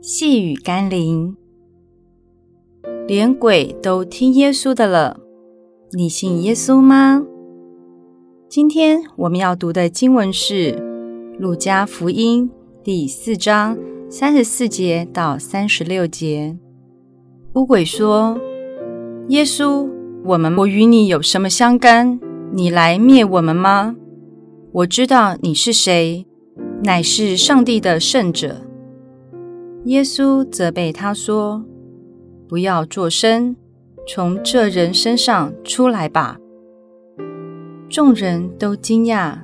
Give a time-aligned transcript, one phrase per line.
[0.00, 1.36] 细雨甘霖，
[3.08, 5.18] 连鬼都听耶稣的了。
[5.92, 7.24] 你信耶稣吗？
[8.48, 10.72] 今天我们要读的经文是
[11.38, 12.48] 《路加福音》
[12.84, 13.76] 第四章
[14.08, 16.56] 三十四节到三十六节。
[17.54, 18.38] 乌鬼说
[19.30, 19.90] ：“耶稣，
[20.24, 22.20] 我们我与你有什么相干？
[22.52, 23.96] 你来灭我们吗？
[24.70, 26.24] 我知道你是谁。”
[26.84, 28.67] 乃是上帝的圣者。
[29.88, 31.64] 耶稣责备他说
[32.46, 33.56] ：“不要作声，
[34.06, 36.38] 从这人身上出来吧。”
[37.88, 39.38] 众人都惊讶，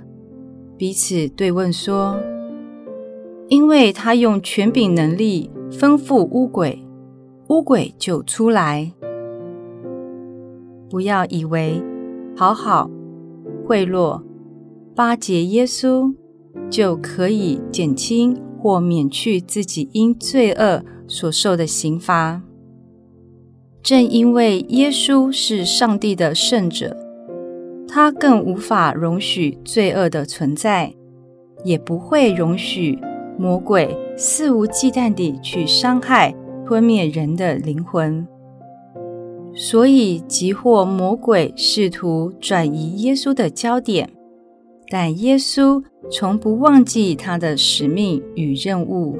[0.77, 2.21] 彼此对问说
[3.49, 6.87] ：“因为他用权柄能力吩咐污鬼，
[7.49, 8.93] 污鬼就出来。
[10.91, 11.83] 不要以为
[12.37, 12.91] 好好、
[13.67, 14.23] 贿赂、
[14.95, 16.15] 巴结耶稣。”
[16.71, 22.41] 就可以减轻或免去自己因罪恶所受的刑罚。
[23.83, 26.97] 正因为耶稣是上帝的圣者，
[27.87, 30.95] 他更无法容许罪恶的存在，
[31.63, 32.99] 也不会容许
[33.39, 36.35] 魔鬼肆无忌惮地去伤害、
[36.65, 38.27] 吞灭人的灵魂。
[39.55, 44.09] 所以，即或魔鬼试图转移耶稣的焦点，
[44.89, 45.83] 但耶稣。
[46.11, 49.19] 从不忘记他的使命与任务，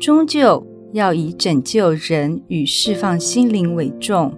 [0.00, 4.34] 终究要以拯救人与释放心灵为重。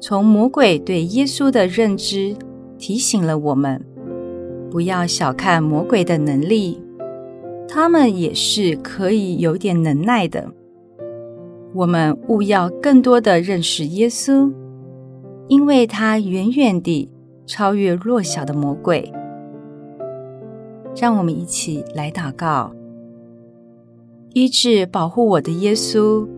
[0.00, 2.34] 从魔鬼对耶稣的认知，
[2.78, 3.84] 提醒了我们，
[4.70, 6.80] 不要小看魔鬼的能力，
[7.68, 10.50] 他们也是可以有点能耐的。
[11.74, 14.50] 我们务要更多的认识耶稣，
[15.48, 17.10] 因为他远远地
[17.46, 19.12] 超越弱小的魔鬼。
[20.94, 22.74] 让我们一起来祷告，
[24.34, 26.28] 医治保护我的耶稣，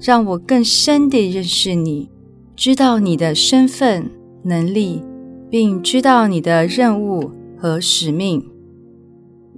[0.00, 2.10] 让我更深地认识你，
[2.56, 4.10] 知道你的身份、
[4.44, 5.02] 能力，
[5.50, 8.42] 并知道你的任务和使命，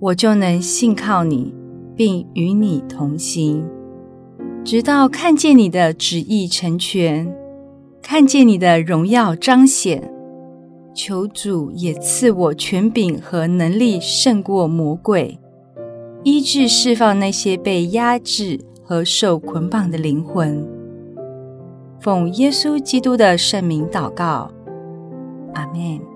[0.00, 1.54] 我就能信靠你，
[1.94, 3.64] 并与你同行，
[4.64, 7.32] 直到看见你的旨意成全，
[8.02, 10.12] 看见你的荣耀彰显。
[10.94, 15.38] 求主也赐我权柄和能力，胜过魔鬼，
[16.24, 20.66] 医治释放那些被压制和受捆绑的灵魂。
[22.00, 24.50] 奉耶稣基督的圣名祷告，
[25.54, 26.09] 阿门。